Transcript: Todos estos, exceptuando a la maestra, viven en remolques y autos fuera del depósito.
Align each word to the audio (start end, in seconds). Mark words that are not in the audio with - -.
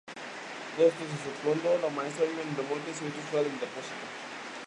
Todos 0.77 0.93
estos, 0.93 1.07
exceptuando 1.13 1.69
a 1.73 1.77
la 1.77 1.95
maestra, 1.95 2.25
viven 2.25 2.47
en 2.49 2.57
remolques 2.57 2.99
y 3.03 3.05
autos 3.05 3.23
fuera 3.29 3.47
del 3.47 3.59
depósito. 3.59 4.07